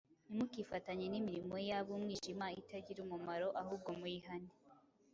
Ntimukifatanye 0.27 1.05
n’imirimo 1.09 1.55
y’ab’umwijima 1.67 2.45
itagira 2.61 2.99
umumaro, 3.05 3.47
ahubwo 3.61 3.89
muyihane. 3.99 4.51